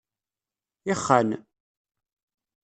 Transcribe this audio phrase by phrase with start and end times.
[0.91, 1.29] Ixxan.